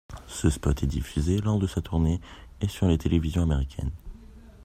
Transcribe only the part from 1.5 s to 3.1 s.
de sa tournée' et sur les